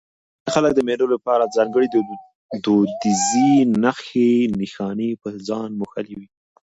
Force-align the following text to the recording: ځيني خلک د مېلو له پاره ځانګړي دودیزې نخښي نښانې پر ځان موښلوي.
ځيني 0.03 0.49
خلک 0.53 0.71
د 0.75 0.79
مېلو 0.87 1.05
له 1.13 1.17
پاره 1.25 1.45
ځانګړي 1.57 1.87
دودیزې 2.65 3.51
نخښي 3.83 4.31
نښانې 4.59 5.09
پر 5.21 5.33
ځان 5.47 5.69
موښلوي. 5.79 6.27